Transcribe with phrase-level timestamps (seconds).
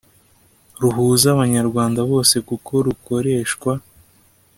[0.81, 3.71] ruhuza abanyarwanda bose kuko rukoreshwa